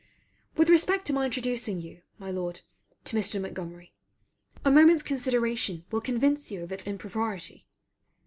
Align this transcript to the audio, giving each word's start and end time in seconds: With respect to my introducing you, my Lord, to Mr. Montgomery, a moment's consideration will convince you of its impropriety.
With 0.55 0.67
respect 0.71 1.05
to 1.05 1.13
my 1.13 1.25
introducing 1.25 1.79
you, 1.79 2.01
my 2.17 2.31
Lord, 2.31 2.61
to 3.03 3.15
Mr. 3.15 3.39
Montgomery, 3.39 3.93
a 4.65 4.71
moment's 4.71 5.03
consideration 5.03 5.85
will 5.91 6.01
convince 6.01 6.49
you 6.49 6.63
of 6.63 6.71
its 6.71 6.87
impropriety. 6.87 7.67